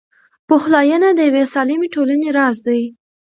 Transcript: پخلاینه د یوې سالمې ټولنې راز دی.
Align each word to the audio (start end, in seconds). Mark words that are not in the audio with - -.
پخلاینه 0.49 1.09
د 1.13 1.19
یوې 1.29 1.43
سالمې 1.53 1.87
ټولنې 1.95 2.29
راز 2.37 2.57
دی. 2.67 2.81